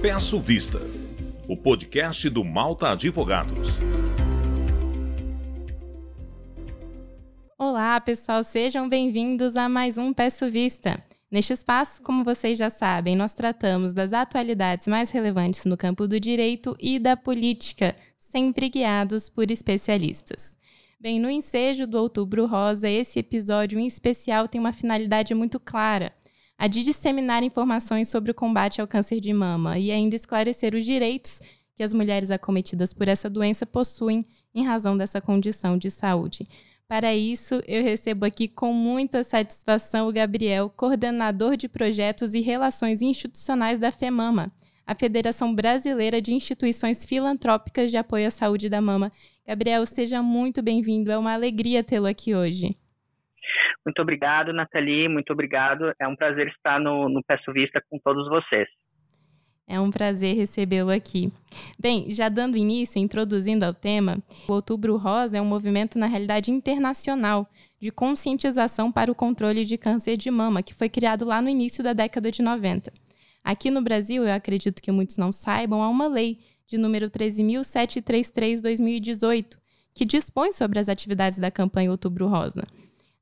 [0.00, 0.80] Peço Vista,
[1.48, 3.80] o podcast do Malta Advogados.
[7.58, 11.02] Olá, pessoal, sejam bem-vindos a mais um Peço Vista.
[11.28, 16.20] Neste espaço, como vocês já sabem, nós tratamos das atualidades mais relevantes no campo do
[16.20, 20.56] direito e da política, sempre guiados por especialistas.
[21.00, 26.12] Bem, no ensejo do Outubro Rosa, esse episódio em especial tem uma finalidade muito clara:
[26.58, 30.84] a de disseminar informações sobre o combate ao câncer de mama e ainda esclarecer os
[30.84, 31.40] direitos
[31.76, 36.44] que as mulheres acometidas por essa doença possuem em razão dessa condição de saúde.
[36.88, 43.02] Para isso, eu recebo aqui com muita satisfação o Gabriel, coordenador de projetos e relações
[43.02, 44.50] institucionais da FEMAMA,
[44.84, 49.12] a Federação Brasileira de Instituições Filantrópicas de Apoio à Saúde da Mama.
[49.46, 52.74] Gabriel, seja muito bem-vindo, é uma alegria tê-lo aqui hoje.
[53.88, 55.94] Muito obrigado, Nathalie, muito obrigado.
[55.98, 58.68] É um prazer estar no, no Peço Vista com todos vocês.
[59.66, 61.32] É um prazer recebê-lo aqui.
[61.80, 66.50] Bem, já dando início, introduzindo ao tema, o Outubro Rosa é um movimento, na realidade,
[66.50, 67.48] internacional
[67.80, 71.82] de conscientização para o controle de câncer de mama, que foi criado lá no início
[71.82, 72.92] da década de 90.
[73.42, 79.56] Aqui no Brasil, eu acredito que muitos não saibam, há uma lei de número 13.733-2018
[79.94, 82.64] que dispõe sobre as atividades da campanha Outubro Rosa.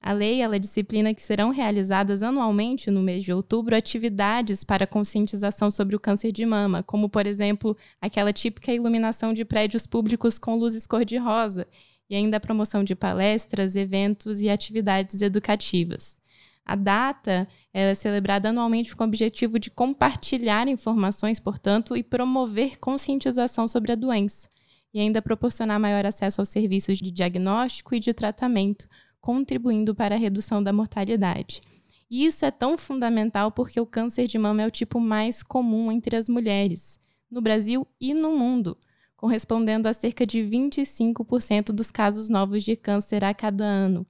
[0.06, 5.68] A lei ela disciplina que serão realizadas anualmente no mês de outubro atividades para conscientização
[5.68, 10.54] sobre o câncer de mama, como por exemplo, aquela típica iluminação de prédios públicos com
[10.54, 11.66] luzes cor-de-rosa,
[12.08, 16.16] e ainda a promoção de palestras, eventos e atividades educativas.
[16.64, 23.66] A data é celebrada anualmente com o objetivo de compartilhar informações, portanto, e promover conscientização
[23.66, 24.48] sobre a doença,
[24.94, 28.86] e ainda proporcionar maior acesso aos serviços de diagnóstico e de tratamento,
[29.26, 31.60] contribuindo para a redução da mortalidade.
[32.08, 35.90] E isso é tão fundamental porque o câncer de mama é o tipo mais comum
[35.90, 38.78] entre as mulheres, no Brasil e no mundo,
[39.16, 44.06] correspondendo a cerca de 25% dos casos novos de câncer a cada ano.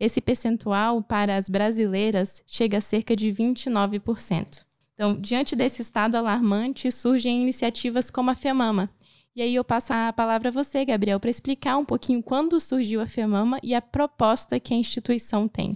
[0.00, 4.64] Esse percentual para as brasileiras chega a cerca de 29%.
[4.94, 8.90] Então, diante desse estado alarmante, surgem iniciativas como a FEMAMA,
[9.36, 13.02] e aí eu passo a palavra a você, Gabriel, para explicar um pouquinho quando surgiu
[13.02, 15.74] a FEMAMA e a proposta que a instituição tem.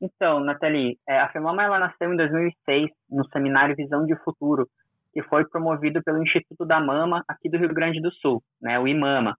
[0.00, 4.68] Então, Nathalie, é, a FEMAMA ela nasceu em 2006 no seminário Visão de Futuro,
[5.12, 8.86] que foi promovido pelo Instituto da Mama aqui do Rio Grande do Sul, né, o
[8.86, 9.36] IMAMA.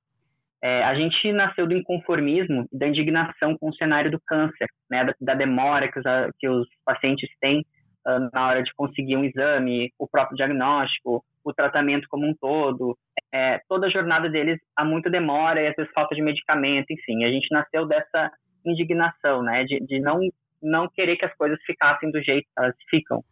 [0.62, 5.06] É, a gente nasceu do inconformismo e da indignação com o cenário do câncer, né,
[5.06, 6.06] da, da demora que os,
[6.38, 7.66] que os pacientes têm
[8.06, 12.98] uh, na hora de conseguir um exame, o próprio diagnóstico, o tratamento como um todo,
[13.34, 17.24] é, toda a jornada deles há muita demora e às vezes falta de medicamento, enfim.
[17.24, 18.32] A gente nasceu dessa
[18.66, 20.20] indignação, né, de, de não,
[20.62, 23.24] não querer que as coisas ficassem do jeito que elas ficam.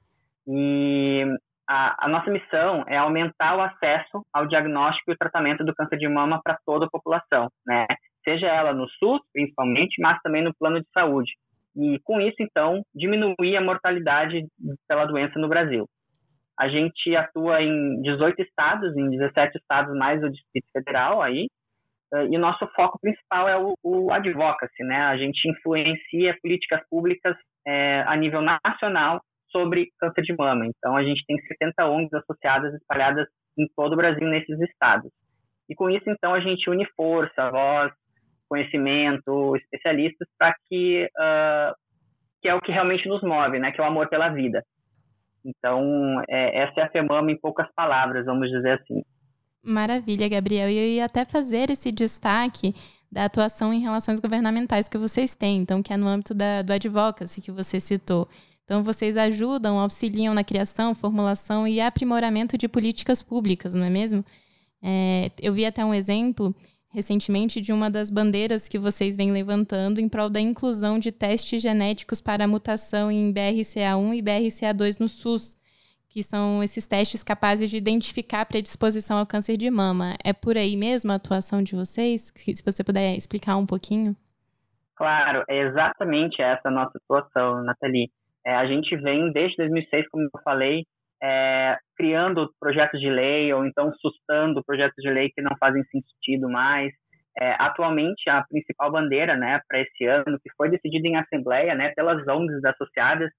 [0.47, 1.25] E
[1.67, 5.97] a, a, nossa missão é aumentar o acesso ao diagnóstico e o tratamento do câncer
[5.97, 7.85] de mama para toda a população, né?
[8.23, 11.31] Seja ela no SUS, principalmente, mas também no plano de saúde.
[11.75, 14.45] E com isso, então, diminuir a mortalidade
[14.87, 15.87] pela doença no Brasil.
[16.57, 21.47] A gente atua em 18 estados, em 17 estados mais o Distrito Federal aí,
[22.13, 25.01] eh, e o nosso foco principal é o, o advocacy, né?
[25.03, 27.35] A gente influencia políticas públicas
[27.65, 30.65] é, a nível nacional sobre câncer de mama.
[30.65, 35.11] Então, a gente tem 70 ONGs associadas espalhadas em todo o Brasil nesses estados.
[35.69, 37.91] E com isso, então, a gente une força, voz,
[38.47, 41.75] conhecimento, especialistas para que uh,
[42.41, 43.71] que é o que realmente nos move, né?
[43.71, 44.63] Que é o amor pela vida.
[45.47, 49.01] Então, é, essa é a FEMAMA em poucas palavras, vamos dizer assim.
[49.63, 50.69] Maravilha, Gabriel.
[50.69, 52.73] E eu ia até fazer esse destaque
[53.09, 56.73] da atuação em relações governamentais que vocês têm, então, que é no âmbito da, do
[56.73, 58.27] advocacy que você citou.
[58.65, 64.25] Então, vocês ajudam, auxiliam na criação, formulação e aprimoramento de políticas públicas, não é mesmo?
[64.83, 66.53] É, eu vi até um exemplo
[66.97, 71.61] recentemente de uma das bandeiras que vocês vêm levantando em prol da inclusão de testes
[71.61, 75.55] genéticos para mutação em BRCA1 e BRCA2 no SUS,
[76.09, 80.15] que são esses testes capazes de identificar a predisposição ao câncer de mama.
[80.25, 82.33] É por aí mesmo a atuação de vocês?
[82.35, 84.15] Se você puder explicar um pouquinho.
[84.95, 88.09] Claro, é exatamente essa a nossa atuação, Nathalie.
[88.43, 90.83] É, a gente vem desde 2006, como eu falei,
[91.21, 96.49] é, criando projetos de lei ou então sustando projetos de lei que não fazem sentido
[96.49, 96.91] mais.
[97.39, 101.93] É, atualmente, a principal bandeira né, para esse ano, que foi decidida em assembleia né,
[101.95, 103.29] pelas ONGs associadas,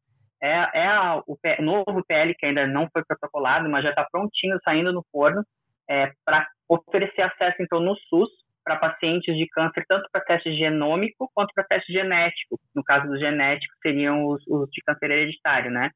[0.40, 4.56] é, é a, o novo PL, que ainda não foi protocolado, mas já está prontinho,
[4.62, 5.44] saindo no forno,
[5.90, 8.28] é, para oferecer acesso, então, no SUS,
[8.62, 12.60] para pacientes de câncer, tanto para teste genômico quanto para teste genético.
[12.74, 15.90] No caso do genético, seriam os, os de câncer hereditário, né?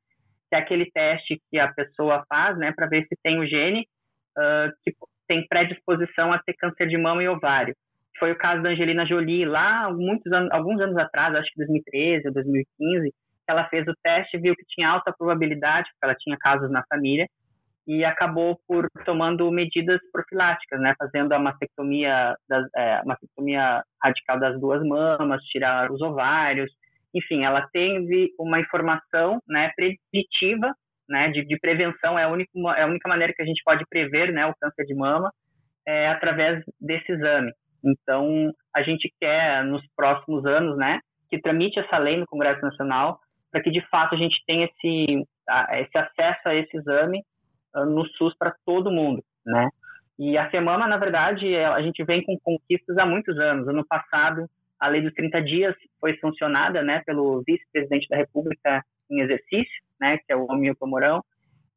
[0.53, 3.89] Que é aquele teste que a pessoa faz, né, para ver se tem o gene
[4.37, 4.95] uh, que
[5.27, 7.75] tem predisposição a ter câncer de mama e ovário.
[8.19, 12.29] Foi o caso da Angelina Jolie lá muitos anos, alguns anos atrás, acho que 2013
[12.29, 13.15] ou 2015,
[13.49, 17.27] ela fez o teste, viu que tinha alta probabilidade, porque ela tinha casos na família,
[17.87, 24.61] e acabou por tomando medidas profiláticas, né, fazendo a mastectomia, das, é, mastectomia radical das
[24.61, 26.71] duas mamas, tirar os ovários,
[27.15, 30.75] enfim, ela teve uma informação, né, preditiva,
[31.09, 33.85] né, de, de prevenção, é a, única, é a única maneira que a gente pode
[33.89, 35.31] prever, né, o câncer de mama,
[35.87, 37.53] é através desse exame.
[37.85, 43.19] Então, a gente quer, nos próximos anos, né, que tramite essa lei no Congresso Nacional,
[43.51, 45.27] para que, de fato, a gente tenha esse,
[45.73, 47.23] esse acesso a esse exame
[47.75, 49.69] uh, no SUS para todo mundo, né.
[50.19, 53.67] E a FEMAMA, na verdade, a gente vem com conquistas há muitos anos.
[53.67, 54.47] Ano passado,
[54.83, 60.19] a lei dos 30 dias foi sancionada né, pelo vice-presidente da República em exercício, né,
[60.19, 61.25] que é o Hamilton Mourão.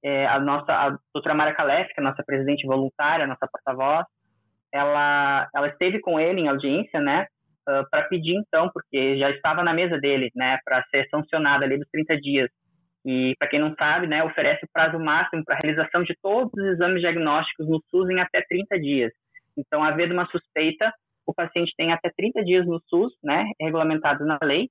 [0.03, 4.07] É, a nossa, a doutora Mara Calef, que é a nossa presidente voluntária, nossa porta-voz,
[4.73, 7.27] ela, ela esteve com ele em audiência, né,
[7.69, 11.67] uh, para pedir então, porque já estava na mesa dele, né, para ser sancionada a
[11.67, 12.49] lei dos 30 dias.
[13.05, 16.51] E, para quem não sabe, né, oferece o prazo máximo para a realização de todos
[16.55, 19.11] os exames diagnósticos no SUS em até 30 dias.
[19.55, 20.91] Então, havendo uma suspeita,
[21.25, 24.69] o paciente tem até 30 dias no SUS, né, regulamentado na lei,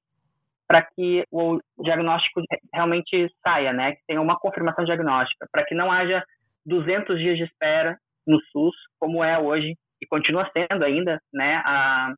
[0.66, 2.40] para que o diagnóstico
[2.72, 6.24] realmente saia, né, que tenha uma confirmação diagnóstica, para que não haja
[6.64, 12.14] 200 dias de espera no SUS, como é hoje, e continua sendo ainda, né, a,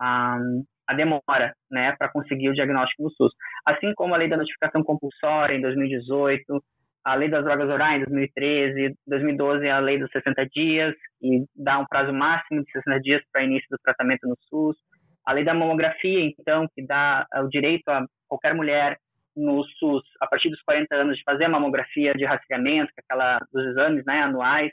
[0.00, 0.38] a,
[0.86, 3.32] a demora, né, para conseguir o diagnóstico no SUS.
[3.66, 6.62] Assim como a lei da notificação compulsória em 2018,
[7.04, 11.78] a lei das drogas orais em 2013, 2012 a lei dos 60 dias, e dá
[11.78, 14.76] um prazo máximo de 60 dias para início do tratamento no SUS.
[15.24, 18.98] A lei da mamografia, então, que dá o direito a qualquer mulher
[19.36, 23.04] no SUS, a partir dos 40 anos, de fazer a mamografia de rastreamento, que é
[23.04, 24.72] aquela dos exames né, anuais,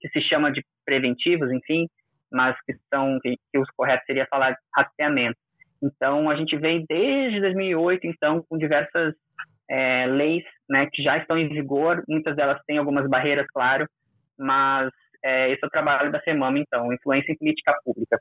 [0.00, 1.88] que se chama de preventivos, enfim,
[2.30, 5.38] mas que são que, que os corretos seria falar de rastreamento.
[5.82, 9.14] Então, a gente vem desde 2008, então, com diversas
[9.68, 13.88] é, leis né, que já estão em vigor, muitas delas têm algumas barreiras, claro,
[14.38, 14.90] mas
[15.24, 18.20] é, esse é o trabalho da FEMAMA, então, influência em política pública.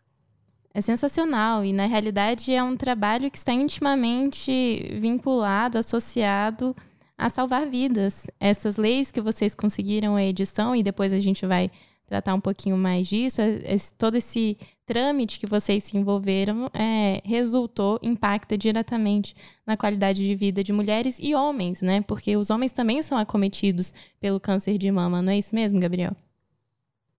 [0.74, 4.52] É sensacional e, na realidade, é um trabalho que está intimamente
[5.00, 6.76] vinculado, associado
[7.18, 8.28] a salvar vidas.
[8.40, 11.72] Essas leis que vocês conseguiram a edição, e depois a gente vai
[12.08, 14.56] tratar um pouquinho mais disso, é, é, todo esse
[14.86, 19.34] trâmite que vocês se envolveram é, resultou, impacta diretamente
[19.66, 22.04] na qualidade de vida de mulheres e homens, né?
[22.08, 23.92] Porque os homens também são acometidos
[24.22, 26.12] pelo câncer de mama, não é isso mesmo, Gabriel?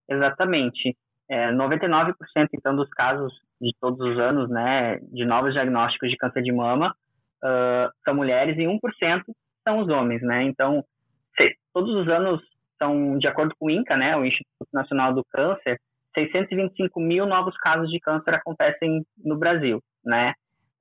[0.08, 0.96] Exatamente.
[1.28, 2.14] É, 99%
[2.54, 6.94] então dos casos de todos os anos, né, de novos diagnósticos de câncer de mama
[7.42, 8.78] uh, são mulheres e 1%
[9.66, 10.42] são os homens, né?
[10.44, 10.84] Então,
[11.72, 12.40] todos os anos
[12.80, 15.78] são, de acordo com o INCA, né, o Instituto Nacional do Câncer,
[16.14, 20.32] 625 mil novos casos de câncer acontecem no Brasil, né?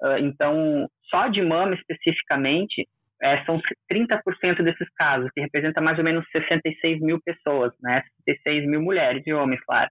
[0.01, 2.87] Uh, então, só de mama especificamente,
[3.21, 3.59] é, são
[3.91, 8.03] 30% desses casos, que representa mais ou menos 66 mil pessoas, né?
[8.25, 9.89] 66 mil mulheres e homens, claro.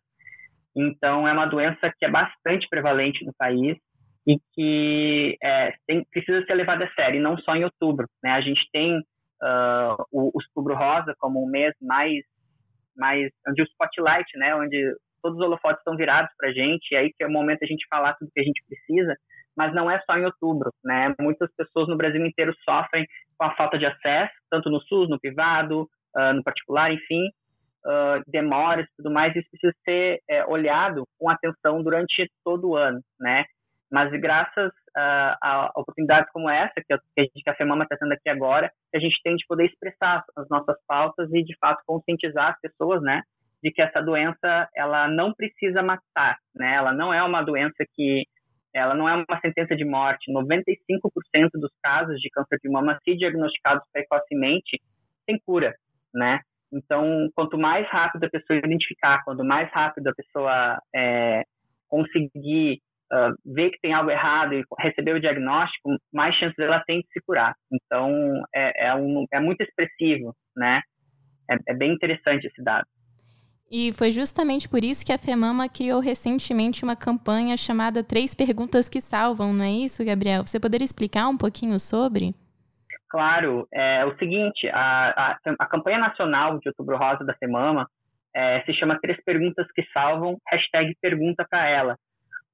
[0.76, 3.76] Então, é uma doença que é bastante prevalente no país
[4.26, 8.06] e que é, tem, precisa ser levada a sério, e não só em outubro.
[8.22, 8.30] Né?
[8.30, 9.02] A gente tem
[9.42, 12.24] uh, o, Outubro Rosa como um mês mais,
[12.96, 16.96] mais onde o spotlight, né, onde todos os holofotes estão virados para a gente, e
[16.96, 19.14] aí que é o momento a gente falar tudo que a gente precisa,
[19.56, 21.14] mas não é só em outubro, né?
[21.18, 23.06] Muitas pessoas no Brasil inteiro sofrem
[23.38, 27.24] com a falta de acesso, tanto no SUS, no privado, uh, no particular, enfim,
[27.86, 32.76] uh, demoras e tudo mais, isso precisa ser é, olhado com atenção durante todo o
[32.76, 33.44] ano, né?
[33.94, 38.28] Mas graças uh, a oportunidades como essa, que a, que a FEMAMA está tendo aqui
[38.28, 42.60] agora, a gente tem de poder expressar as nossas pautas e, de fato, conscientizar as
[42.60, 43.22] pessoas, né?
[43.62, 46.74] De que essa doença, ela não precisa matar, né?
[46.76, 48.24] Ela não é uma doença que
[48.74, 50.32] ela não é uma sentença de morte.
[50.32, 54.82] 95% dos casos de câncer de mama, se diagnosticados precocemente,
[55.24, 55.72] tem cura,
[56.12, 56.40] né?
[56.72, 61.44] Então, quanto mais rápido a pessoa identificar, quanto mais rápido a pessoa é,
[61.88, 67.00] conseguir uh, ver que tem algo errado e receber o diagnóstico, mais chances ela tem
[67.00, 67.54] de se curar.
[67.72, 70.80] Então, é, é, um, é muito expressivo, né?
[71.50, 72.86] É, é bem interessante esse dado.
[73.70, 78.88] E foi justamente por isso que a FEMAMA criou recentemente uma campanha chamada Três Perguntas
[78.88, 80.44] que Salvam, não é isso, Gabriel?
[80.44, 82.34] Você poderia explicar um pouquinho sobre?
[83.08, 87.88] Claro, é o seguinte, a, a, a campanha nacional de Outubro Rosa da FEMAMA
[88.34, 91.96] é, se chama Três Perguntas que Salvam, hashtag Pergunta para Ela.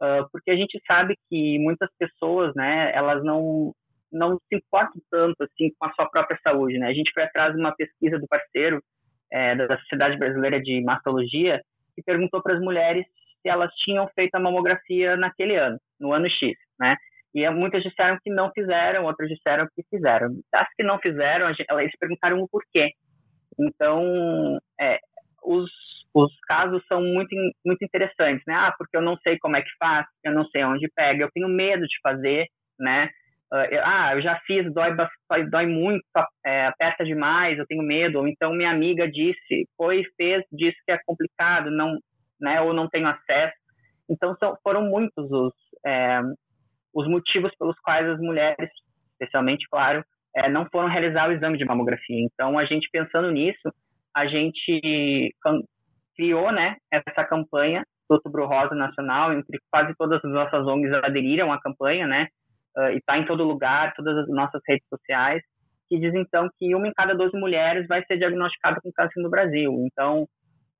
[0.02, 3.74] Uh, porque a gente sabe que muitas pessoas, né, elas não,
[4.10, 6.88] não se importam tanto assim com a sua própria saúde, né?
[6.88, 8.82] A gente foi atrás de uma pesquisa do parceiro
[9.30, 11.60] é, da Sociedade Brasileira de Mastologia
[11.94, 13.04] que perguntou para as mulheres
[13.42, 16.96] se elas tinham feito a mamografia naquele ano, no ano X, né?
[17.34, 20.34] E muitas disseram que não fizeram, outras disseram que fizeram.
[20.52, 22.90] As que não fizeram, eles perguntaram o porquê.
[23.58, 24.98] Então, é,
[25.44, 25.70] os,
[26.14, 28.54] os casos são muito, muito interessantes, né?
[28.54, 31.30] Ah, porque eu não sei como é que faz, eu não sei onde pega, eu
[31.32, 32.46] tenho medo de fazer,
[32.78, 33.08] né?
[33.82, 34.94] Ah, eu já fiz, dói,
[35.50, 36.04] dói muito,
[36.44, 38.20] é, aperta demais, eu tenho medo.
[38.20, 41.98] Ou então minha amiga disse, foi, fez, disse que é complicado, não,
[42.40, 42.60] né?
[42.60, 43.54] Ou não tenho acesso.
[44.08, 45.54] Então são, foram muitos os,
[45.86, 46.20] é,
[46.94, 48.70] os motivos pelos quais as mulheres,
[49.12, 52.24] especialmente, claro, é, não foram realizar o exame de mamografia.
[52.24, 53.72] Então, a gente pensando nisso,
[54.14, 55.34] a gente
[56.20, 61.60] criou né, essa campanha Outubro Rosa Nacional, entre quase todas as nossas ONGs aderiram à
[61.60, 62.28] campanha, né,
[62.76, 65.42] uh, e está em todo lugar, todas as nossas redes sociais,
[65.88, 69.30] que diz então que uma em cada 12 mulheres vai ser diagnosticada com câncer no
[69.30, 69.72] Brasil.
[69.86, 70.28] Então,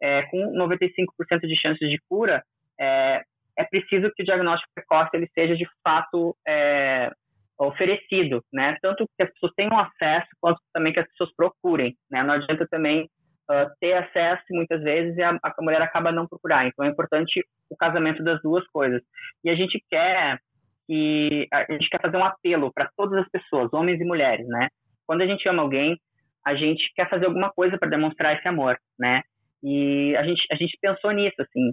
[0.00, 2.42] é, com 95% de chances de cura,
[2.78, 3.22] é,
[3.56, 7.10] é preciso que o diagnóstico precoce ele seja de fato é,
[7.58, 8.76] oferecido, né?
[8.80, 12.22] Tanto que as pessoas tenham acesso, quanto também que as pessoas procurem, né?
[12.22, 13.08] Não adianta também
[13.50, 16.66] uh, ter acesso muitas vezes e a, a mulher acaba não procurar.
[16.66, 19.02] Então é importante o casamento das duas coisas.
[19.44, 20.38] E a gente quer
[20.86, 24.68] que a gente quer fazer um apelo para todas as pessoas, homens e mulheres, né?
[25.06, 26.00] Quando a gente ama alguém,
[26.46, 29.22] a gente quer fazer alguma coisa para demonstrar esse amor, né?
[29.62, 31.72] E a gente a gente pensou nisso assim,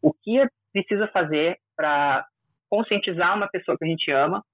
[0.00, 2.26] o que precisa fazer para
[2.68, 4.44] conscientizar uma pessoa que a gente ama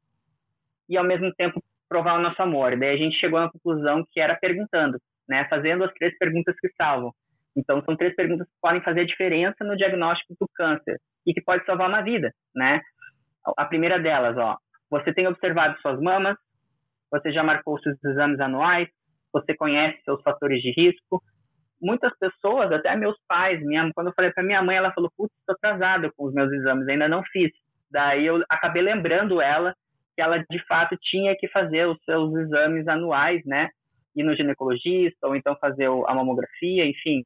[0.89, 2.79] e ao mesmo tempo provar o nosso amor.
[2.79, 4.99] Daí a gente chegou à conclusão que era perguntando,
[5.29, 7.13] né, fazendo as três perguntas que salvam.
[7.57, 11.65] Então são três perguntas que podem fazer diferença no diagnóstico do câncer e que pode
[11.65, 12.81] salvar uma vida, né?
[13.57, 14.57] A primeira delas, ó,
[14.91, 16.37] você tem observado suas mamas?
[17.11, 18.89] Você já marcou seus exames anuais?
[19.33, 21.23] Você conhece seus fatores de risco?
[21.81, 25.35] Muitas pessoas, até meus pais, minha, quando eu falei para minha mãe, ela falou: "Putz,
[25.39, 27.51] estou atrasado com os meus exames, ainda não fiz".
[27.91, 29.75] Daí eu acabei lembrando ela
[30.15, 33.69] que ela de fato tinha que fazer os seus exames anuais, né?
[34.19, 37.25] Ir no ginecologista ou então fazer a mamografia, enfim.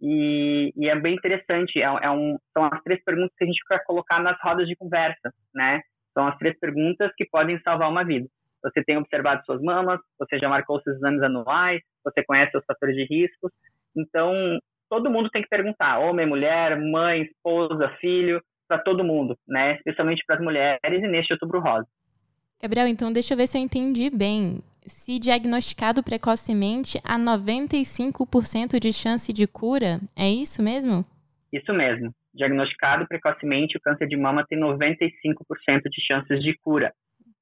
[0.00, 1.80] E, e é bem interessante.
[1.80, 4.74] É, é, um, são as três perguntas que a gente quer colocar nas rodas de
[4.74, 5.80] conversa, né?
[6.12, 8.26] São as três perguntas que podem salvar uma vida.
[8.64, 12.96] Você tem observado suas mamas, você já marcou seus exames anuais, você conhece os fatores
[12.96, 13.50] de risco.
[13.96, 14.58] Então,
[14.90, 19.74] todo mundo tem que perguntar, homem, mulher, mãe, esposa, filho, para todo mundo, né?
[19.76, 21.86] Especialmente para as mulheres e neste outubro rosa.
[22.60, 24.60] Gabriel, então deixa eu ver se eu entendi bem.
[24.86, 31.04] Se diagnosticado precocemente, há 95% de chance de cura, é isso mesmo?
[31.52, 32.12] Isso mesmo.
[32.34, 36.92] Diagnosticado precocemente, o câncer de mama tem 95% de chances de cura.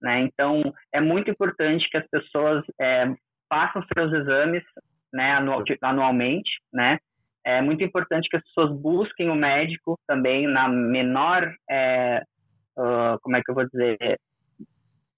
[0.03, 0.21] Né?
[0.21, 3.13] Então, é muito importante que as pessoas é,
[3.49, 4.63] façam seus exames
[5.13, 5.33] né,
[5.83, 6.99] anualmente, né?
[7.45, 12.23] É muito importante que as pessoas busquem o médico também na menor, é,
[12.77, 14.21] uh, como é que eu vou dizer,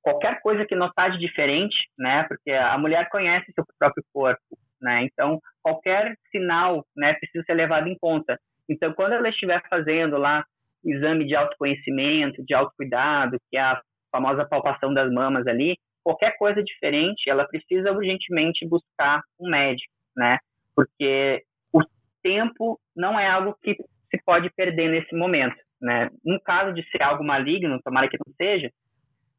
[0.03, 2.25] qualquer coisa que notar de diferente, né?
[2.25, 5.05] Porque a mulher conhece seu próprio corpo, né?
[5.05, 8.39] Então, qualquer sinal, né, precisa ser levado em conta.
[8.69, 10.45] Então, quando ela estiver fazendo lá
[10.85, 13.81] exame de autoconhecimento, de autocuidado, que é a
[14.11, 20.39] famosa palpação das mamas ali, qualquer coisa diferente, ela precisa urgentemente buscar um médico, né?
[20.75, 21.43] Porque
[21.73, 21.81] o
[22.23, 23.77] tempo não é algo que
[24.11, 26.11] se pode perder nesse momento, né?
[26.25, 28.71] No caso de ser algo maligno, tomara que não seja,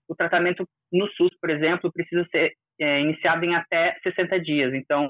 [0.08, 4.74] o tratamento no SUS, por exemplo, precisa ser é, iniciado em até 60 dias.
[4.74, 5.10] Então,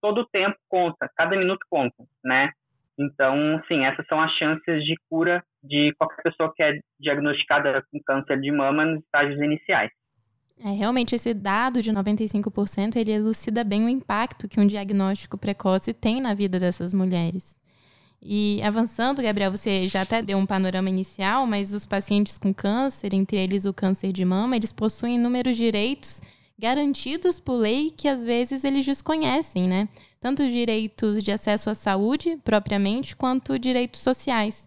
[0.00, 2.50] todo o tempo conta, cada minuto conta, né?
[2.98, 8.00] Então, sim, essas são as chances de cura de qualquer pessoa que é diagnosticada com
[8.04, 9.90] câncer de mama nos estágios iniciais.
[10.64, 15.92] É, realmente, esse dado de 95%, ele elucida bem o impacto que um diagnóstico precoce
[15.92, 17.54] tem na vida dessas mulheres.
[18.28, 23.14] E avançando, Gabriel, você já até deu um panorama inicial, mas os pacientes com câncer,
[23.14, 26.20] entre eles o câncer de mama, eles possuem inúmeros direitos
[26.58, 29.88] garantidos por lei que às vezes eles desconhecem, né?
[30.18, 34.66] Tanto direitos de acesso à saúde, propriamente, quanto direitos sociais.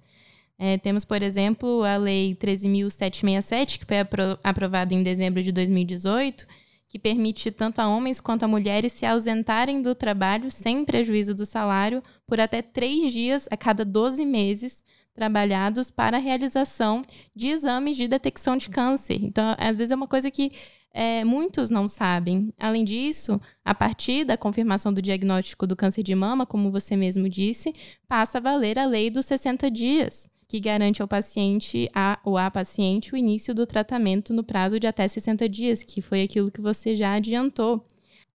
[0.57, 6.45] É, temos, por exemplo, a Lei 13.767, que foi apro aprovada em dezembro de 2018,
[6.89, 11.45] que permite tanto a homens quanto a mulheres se ausentarem do trabalho sem prejuízo do
[11.45, 17.03] salário por até três dias a cada 12 meses trabalhados para a realização
[17.35, 19.19] de exames de detecção de câncer.
[19.21, 20.51] Então, às vezes é uma coisa que
[20.91, 22.51] é, muitos não sabem.
[22.57, 27.29] Além disso, a partir da confirmação do diagnóstico do câncer de mama, como você mesmo
[27.29, 27.71] disse,
[28.07, 32.49] passa a valer a lei dos 60 dias que garante ao paciente a, ou à
[32.49, 36.59] paciente o início do tratamento no prazo de até 60 dias, que foi aquilo que
[36.59, 37.83] você já adiantou.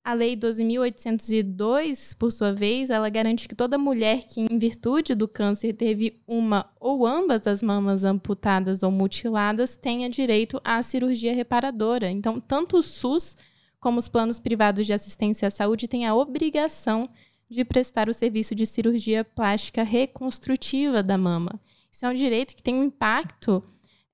[0.04, 5.26] A Lei 12.802, por sua vez, ela garante que toda mulher que, em virtude do
[5.26, 12.08] câncer, teve uma ou ambas as mamas amputadas ou mutiladas, tenha direito à cirurgia reparadora.
[12.08, 13.36] Então, tanto o SUS
[13.80, 17.08] como os planos privados de assistência à saúde têm a obrigação
[17.50, 21.60] de prestar o serviço de cirurgia plástica reconstrutiva da mama.
[21.94, 23.62] Isso é um direito que tem um impacto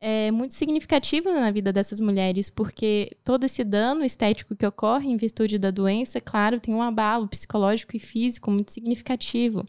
[0.03, 5.17] é muito significativa na vida dessas mulheres, porque todo esse dano estético que ocorre em
[5.17, 9.65] virtude da doença, claro, tem um abalo psicológico e físico muito significativo.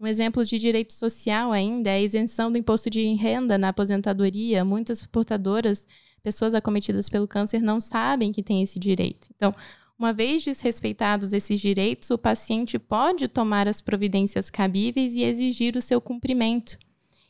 [0.00, 4.64] Um exemplo de direito social ainda é a isenção do imposto de renda na aposentadoria.
[4.64, 5.86] Muitas portadoras,
[6.24, 9.28] pessoas acometidas pelo câncer, não sabem que têm esse direito.
[9.34, 9.52] Então,
[9.96, 15.82] uma vez desrespeitados esses direitos, o paciente pode tomar as providências cabíveis e exigir o
[15.82, 16.76] seu cumprimento.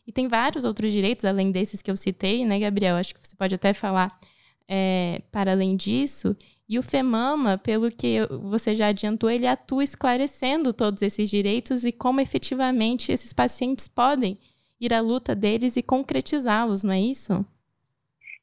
[0.06, 2.96] E tem vários outros direitos, além desses que eu citei, né, Gabriel?
[2.96, 4.08] Acho que você pode até falar
[4.68, 6.36] é, para além disso.
[6.68, 8.18] E o FEMAMA, pelo que
[8.50, 14.38] você já adiantou, ele atua esclarecendo todos esses direitos e como efetivamente esses pacientes podem
[14.80, 17.44] ir à luta deles e concretizá-los, não é isso?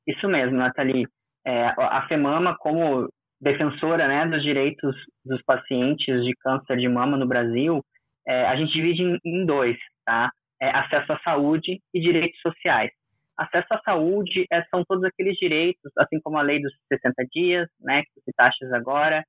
[0.07, 1.07] Isso mesmo, Nathalie.
[1.45, 7.27] É, a FEMAMA, como defensora né, dos direitos dos pacientes de câncer de mama no
[7.27, 7.83] Brasil,
[8.27, 10.31] é, a gente divide em, em dois, tá?
[10.61, 12.91] É, acesso à saúde e direitos sociais.
[13.37, 17.67] Acesso à saúde é, são todos aqueles direitos, assim como a lei dos 60 dias,
[17.79, 19.25] né, que você taxas agora,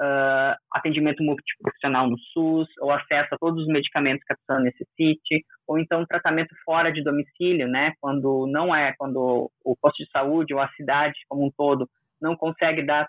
[0.00, 5.44] uh, atendimento multiprofissional no SUS, ou acesso a todos os medicamentos que a pessoa necessite,
[5.66, 10.54] ou então tratamento fora de domicílio, né, quando não é, quando o posto de saúde
[10.54, 11.88] ou a cidade como um todo
[12.20, 13.08] não consegue dar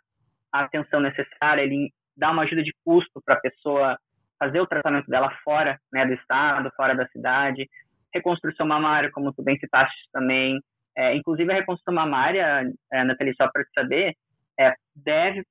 [0.51, 3.97] a atenção necessária, ele dá uma ajuda de custo para a pessoa
[4.39, 7.67] fazer o tratamento dela fora né, do estado, fora da cidade,
[8.13, 10.59] reconstrução mamária, como tu bem citaste também,
[10.95, 14.15] é, inclusive a reconstrução mamária, é, Nathalie, só para saber,
[14.59, 15.43] é, deve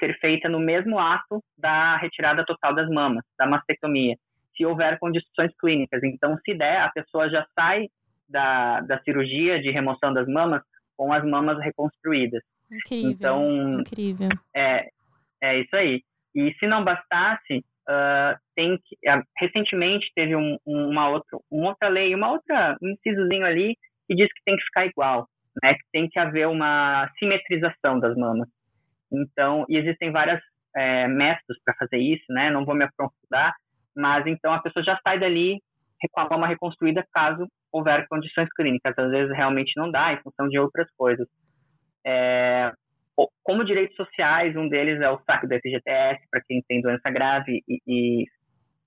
[0.00, 4.16] ser feita no mesmo ato da retirada total das mamas, da mastectomia,
[4.56, 6.02] se houver condições clínicas.
[6.02, 7.88] Então, se der, a pessoa já sai
[8.28, 10.62] da, da cirurgia de remoção das mamas
[10.96, 12.42] com as mamas reconstruídas.
[12.70, 13.10] Incrível.
[13.10, 14.28] Então, incrível.
[14.54, 14.88] É,
[15.42, 16.02] é isso aí.
[16.34, 21.70] E se não bastasse, uh, tem que, uh, recentemente teve um, um, uma, outra, uma
[21.70, 25.28] outra lei, uma outra, um incisozinho ali que diz que tem que ficar igual,
[25.62, 25.74] né?
[25.74, 28.48] Que tem que haver uma simetrização das mamas.
[29.12, 30.40] Então, e existem vários
[30.76, 32.50] é, métodos para fazer isso, né?
[32.50, 33.54] Não vou me aprofundar,
[33.96, 35.60] mas então a pessoa já sai dali
[36.12, 38.92] com a mama reconstruída caso houver condições clínicas.
[38.98, 41.26] Às vezes realmente não dá, em função de outras coisas.
[42.06, 42.70] É,
[43.42, 47.62] como direitos sociais, um deles é o saque do FGTS para quem tem doença grave
[47.68, 48.24] e, e,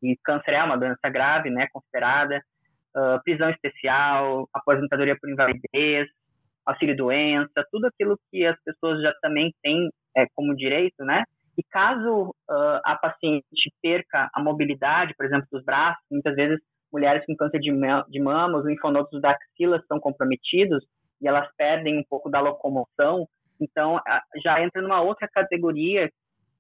[0.04, 2.42] e, câncer é uma doença grave, né, considerada,
[2.96, 6.08] uh, prisão especial, aposentadoria por invalidez,
[6.66, 11.24] auxílio-doença, tudo aquilo que as pessoas já também têm é, como direito, né,
[11.58, 13.46] e caso uh, a paciente
[13.82, 16.60] perca a mobilidade, por exemplo, dos braços, muitas vezes
[16.92, 17.72] mulheres com câncer de,
[18.10, 20.86] de mama, os linfonodos da axila estão comprometidos
[21.22, 23.28] e elas perdem um pouco da locomoção,
[23.60, 24.00] então,
[24.44, 26.10] já entra numa outra categoria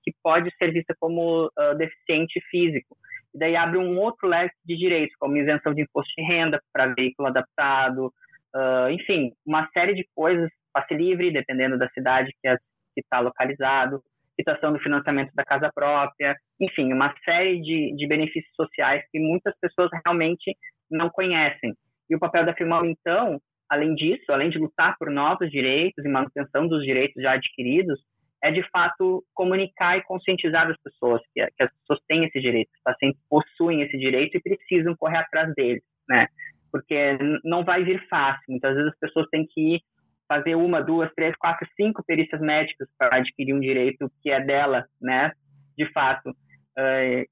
[0.03, 2.97] que pode ser vista como uh, deficiente físico.
[3.35, 6.93] E daí abre um outro leque de direitos, como isenção de imposto de renda para
[6.93, 8.13] veículo adaptado,
[8.55, 12.57] uh, enfim, uma série de coisas, passe livre, dependendo da cidade que é,
[12.95, 14.01] está localizado,
[14.37, 19.53] quitação do financiamento da casa própria, enfim, uma série de, de benefícios sociais que muitas
[19.59, 20.55] pessoas realmente
[20.89, 21.75] não conhecem.
[22.09, 26.09] E o papel da FIMAL, então, além disso, além de lutar por novos direitos e
[26.09, 27.99] manutenção dos direitos já adquiridos,
[28.43, 32.69] é de fato comunicar e conscientizar as pessoas que, que as pessoas têm esse direito,
[32.75, 36.27] os pacientes possuem esse direito e precisam correr atrás dele, né?
[36.71, 38.43] Porque não vai vir fácil.
[38.49, 39.79] Muitas vezes as pessoas têm que
[40.27, 44.85] fazer uma, duas, três, quatro, cinco perícias médicas para adquirir um direito que é dela,
[45.01, 45.31] né?
[45.77, 46.31] De fato.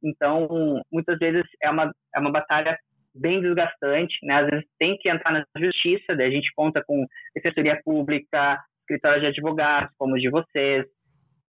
[0.04, 2.78] Então, muitas vezes é uma, é uma batalha
[3.16, 4.36] bem desgastante, né?
[4.36, 9.30] Às vezes tem que entrar na justiça, a gente conta com defensoria pública, escritórios de
[9.30, 10.86] advogados, como o de vocês,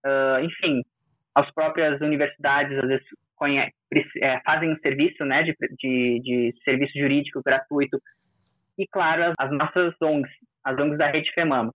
[0.07, 0.83] uh, enfim,
[1.35, 3.07] as próprias universidades às vezes
[4.23, 7.99] é, fazem um serviço, né, de, de, de, serviço jurídico gratuito,
[8.79, 10.31] e claro, as, as nossas ONGs,
[10.65, 11.73] as ONGs da Rede FEMAMA,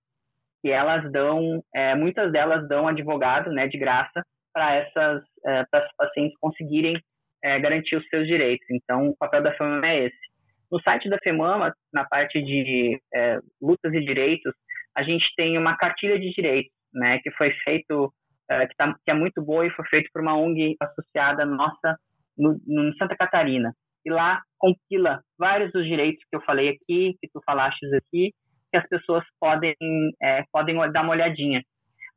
[0.64, 4.24] que elas dão, é, muitas delas dão advogado, né, de graça,
[4.54, 7.00] para essas, é, para os pacientes conseguirem
[7.44, 8.66] é, garantir os seus direitos.
[8.70, 10.32] Então, o papel da FEMAMA é esse.
[10.72, 14.54] No site da FEMAMA, na parte de é, lutas e direitos,
[14.96, 18.14] a gente tem uma cartilha de direitos, né, que foi feito,
[18.50, 21.98] é, que, tá, que, é muito boa e foi feito por uma ONG associada nossa
[22.38, 23.74] no, no Santa Catarina.
[24.06, 28.34] e lá compila vários dos direitos que eu falei aqui, que tu falaste aqui,
[28.72, 29.76] que as pessoas podem,
[30.22, 31.62] é, podem dar uma olhadinha.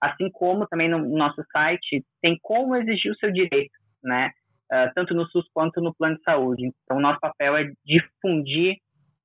[0.00, 4.30] Assim como também no nosso site tem como exigir o seu direito, né?
[4.72, 6.70] Uh, tanto no SUS quanto no plano de saúde.
[6.84, 8.76] Então, nosso papel é difundir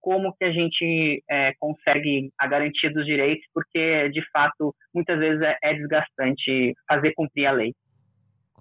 [0.01, 5.41] como que a gente é, consegue a garantia dos direitos, porque, de fato, muitas vezes
[5.41, 7.73] é, é desgastante fazer cumprir a lei.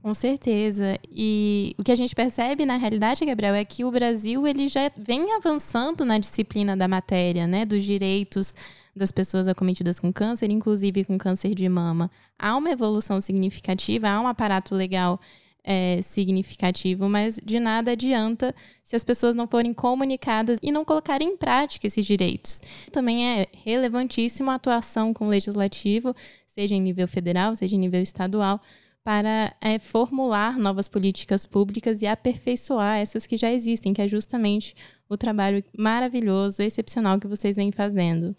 [0.02, 0.96] Com certeza.
[1.10, 4.90] E o que a gente percebe na realidade, Gabriel, é que o Brasil ele já
[4.96, 8.54] vem avançando na disciplina da matéria, né, dos direitos
[8.94, 12.10] das pessoas acometidas com câncer, inclusive com câncer de mama.
[12.38, 15.20] Há uma evolução significativa, há um aparato legal
[15.64, 21.28] é, significativo, mas de nada adianta se as pessoas não forem comunicadas e não colocarem
[21.28, 22.60] em prática esses direitos.
[22.92, 26.14] Também é relevantíssima a atuação com o legislativo,
[26.46, 28.60] seja em nível federal, seja em nível estadual,
[29.04, 34.74] para é, formular novas políticas públicas e aperfeiçoar essas que já existem, que é justamente
[35.08, 38.34] o trabalho maravilhoso, excepcional que vocês vêm fazendo.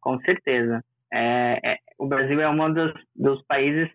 [0.00, 0.84] Com certeza.
[1.12, 3.88] É, é, o Brasil é um dos, dos, países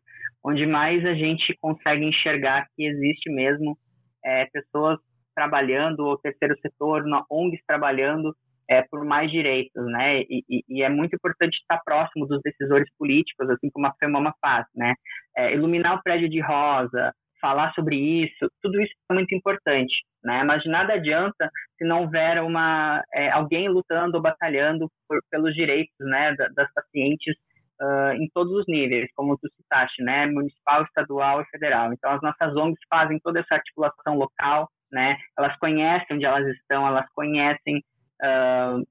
[0.43, 3.77] onde mais a gente consegue enxergar que existe mesmo
[4.23, 4.99] é, pessoas
[5.36, 8.36] trabalhando, o terceiro setor, ONGs trabalhando
[8.69, 10.21] é, por mais direitos, né?
[10.21, 14.34] E, e, e, é muito importante estar próximo dos decisores políticos, assim como a FEMAMA
[14.41, 14.93] faz, né?
[15.36, 20.43] É, iluminar o prédio de rosa, falar sobre isso, tudo isso é muito importante, né?
[20.43, 25.53] Mas de nada adianta se não houver uma é, alguém lutando ou batalhando por, pelos
[25.53, 27.36] direitos, né, das pacientes
[27.81, 31.91] uh, em todos os níveis, como tu citaste, né, municipal, estadual e federal.
[31.93, 35.17] Então as nossas ONGs fazem toda essa articulação local, né?
[35.38, 37.77] Elas conhecem onde elas estão, elas conhecem
[38.21, 38.86] uh,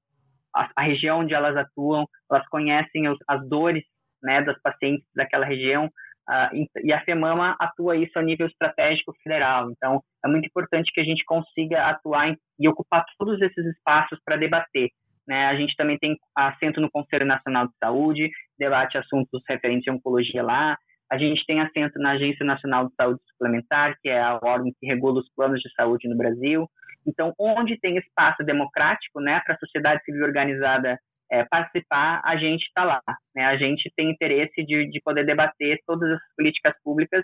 [0.53, 3.83] a, a, região onde elas atuam, elas conhecem os, as dores
[4.21, 9.71] né, das pacientes daquela região, uh, e a FEMAMA atua isso a nível estratégico federal.
[9.71, 14.19] Então, é muito importante que a gente consiga atuar em, e ocupar todos esses espaços
[14.25, 14.89] para debater.
[15.27, 15.45] Né?
[15.45, 20.43] A gente também tem assento no Conselho Nacional de Saúde, debate assuntos referentes à oncologia
[20.43, 20.77] lá,
[21.13, 24.87] a gente tem assento na Agência Nacional de Saúde Suplementar, que é a órgão que
[24.87, 26.67] regula os planos de saúde no Brasil.
[27.05, 30.97] Então, onde tem espaço democrático, né, para a sociedade civil organizada
[31.31, 33.01] é, participar, a gente está lá.
[33.35, 33.45] Né?
[33.45, 37.23] A gente tem interesse de, de poder debater todas as políticas públicas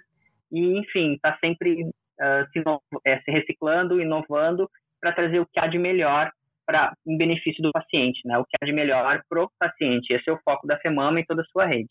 [0.52, 2.64] e, enfim, está sempre uh, se,
[3.06, 4.70] é, se, reciclando, inovando
[5.02, 6.32] para trazer o que há de melhor
[6.70, 8.38] para em benefício do paciente, né?
[8.38, 10.14] O que há de melhor para o paciente.
[10.14, 11.90] Esse é o foco da FEMAMA e toda a sua rede.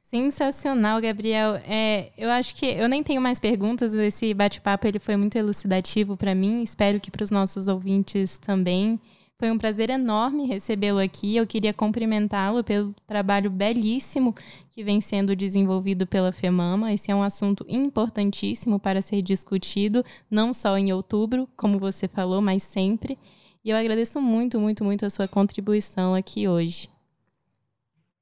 [0.00, 1.56] Sensacional, Gabriel.
[1.68, 3.92] É, eu acho que eu nem tenho mais perguntas.
[3.92, 6.62] Esse bate-papo ele foi muito elucidativo para mim.
[6.62, 8.98] Espero que para os nossos ouvintes também.
[9.38, 11.36] Foi um prazer enorme recebê-lo aqui.
[11.36, 14.34] Eu queria cumprimentá-lo pelo trabalho belíssimo
[14.70, 16.92] que vem sendo desenvolvido pela FEMAMA.
[16.92, 22.40] Esse é um assunto importantíssimo para ser discutido, não só em outubro, como você falou,
[22.40, 23.18] mas sempre.
[23.62, 26.88] E eu agradeço muito, muito, muito a sua contribuição aqui hoje.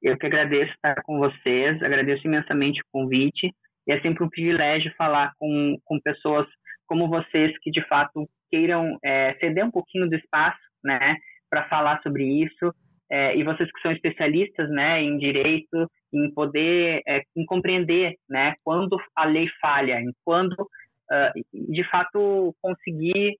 [0.01, 3.53] Eu que agradeço estar com vocês, agradeço imensamente o convite.
[3.87, 6.45] E é sempre um privilégio falar com, com pessoas
[6.85, 11.15] como vocês que de fato queiram é, ceder um pouquinho do espaço, né,
[11.49, 12.73] para falar sobre isso.
[13.09, 18.55] É, e vocês que são especialistas, né, em direito, em poder, é, em compreender, né,
[18.63, 23.37] quando a lei falha, em quando, uh, de fato, conseguir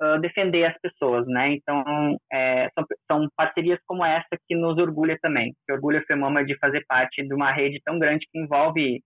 [0.00, 1.52] uh, defender as pessoas, né?
[1.52, 6.44] Então, é, são, são, parcerias como essa que nos orgulha também, que orgulha a FEMAMA
[6.44, 9.02] de fazer parte de uma rede tão grande que envolve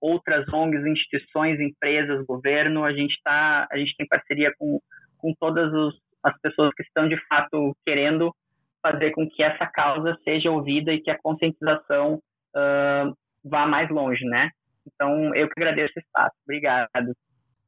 [0.00, 2.84] outras ONGs, instituições, empresas, governo.
[2.84, 4.78] A gente tá, a gente tem parceria com,
[5.18, 8.32] com todas os, as pessoas que estão de fato querendo
[8.82, 12.20] fazer com que essa causa seja ouvida e que a conscientização
[12.54, 14.50] uh, vá mais longe, né?
[14.86, 16.36] Então, eu que agradeço o espaço.
[16.44, 17.12] Obrigado.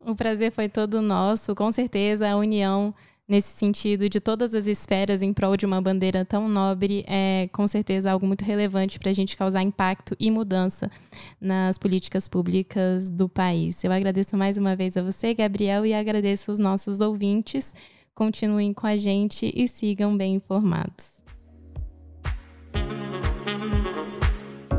[0.01, 2.95] O prazer foi todo nosso, com certeza a união
[3.29, 7.67] nesse sentido de todas as esferas em prol de uma bandeira tão nobre é com
[7.67, 10.91] certeza algo muito relevante para a gente causar impacto e mudança
[11.39, 13.85] nas políticas públicas do país.
[13.85, 17.75] Eu agradeço mais uma vez a você, Gabriel, e agradeço os nossos ouvintes.
[18.15, 21.19] Continuem com a gente e sigam bem informados.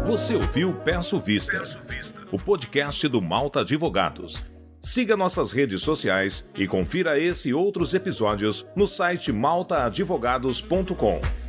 [0.08, 1.62] Você ouviu Peço Vista,
[2.32, 4.49] o podcast do Malta Advogados.
[4.82, 11.49] Siga nossas redes sociais e confira esse e outros episódios no site maltaadvogados.com.